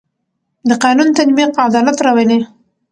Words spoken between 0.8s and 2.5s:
قانون تطبیق عدالت راولي